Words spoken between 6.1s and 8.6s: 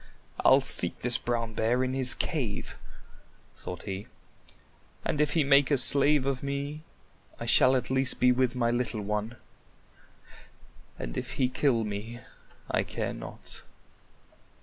of me, I shall at least be with